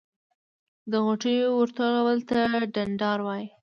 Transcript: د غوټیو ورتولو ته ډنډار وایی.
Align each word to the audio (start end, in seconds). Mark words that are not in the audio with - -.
د 0.91 0.93
غوټیو 1.05 1.47
ورتولو 1.59 2.13
ته 2.29 2.39
ډنډار 2.73 3.19
وایی. 3.23 3.45